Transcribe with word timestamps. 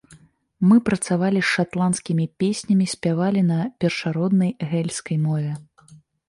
Мы 0.69 0.77
працавалі 0.87 1.37
з 1.43 1.49
шатландскімі 1.55 2.25
песнямі, 2.43 2.85
спявалі 2.95 3.45
на 3.51 3.59
першароднай 3.85 4.51
гэльскай 4.73 5.17
мове. 5.29 5.53